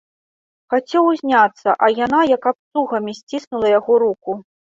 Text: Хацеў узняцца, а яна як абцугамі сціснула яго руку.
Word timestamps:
Хацеў 0.73 1.03
узняцца, 1.09 1.69
а 1.87 1.91
яна 2.05 2.21
як 2.35 2.43
абцугамі 2.53 3.11
сціснула 3.21 3.67
яго 3.79 3.93
руку. 4.05 4.31